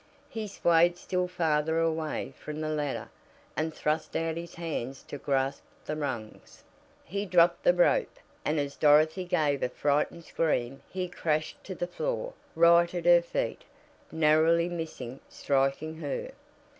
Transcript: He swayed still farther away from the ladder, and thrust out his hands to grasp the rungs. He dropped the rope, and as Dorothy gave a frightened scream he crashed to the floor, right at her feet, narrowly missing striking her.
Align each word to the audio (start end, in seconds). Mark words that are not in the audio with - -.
He 0.31 0.47
swayed 0.47 0.97
still 0.97 1.27
farther 1.27 1.77
away 1.77 2.33
from 2.39 2.59
the 2.59 2.69
ladder, 2.69 3.11
and 3.55 3.71
thrust 3.71 4.15
out 4.15 4.35
his 4.35 4.55
hands 4.55 5.03
to 5.03 5.19
grasp 5.19 5.61
the 5.85 5.95
rungs. 5.95 6.63
He 7.05 7.23
dropped 7.27 7.61
the 7.63 7.75
rope, 7.75 8.17
and 8.43 8.59
as 8.59 8.75
Dorothy 8.75 9.25
gave 9.25 9.61
a 9.61 9.69
frightened 9.69 10.25
scream 10.25 10.81
he 10.89 11.07
crashed 11.07 11.63
to 11.65 11.75
the 11.75 11.85
floor, 11.85 12.33
right 12.55 12.91
at 12.95 13.05
her 13.05 13.21
feet, 13.21 13.61
narrowly 14.11 14.69
missing 14.69 15.19
striking 15.29 15.97
her. 15.97 16.31